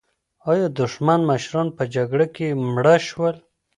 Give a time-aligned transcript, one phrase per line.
[0.51, 3.35] ایا دښمن مشران په جګړه کې مړه شول؟